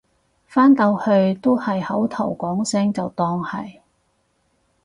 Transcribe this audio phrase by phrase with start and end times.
[0.47, 3.81] 返到去都係口頭講聲就當係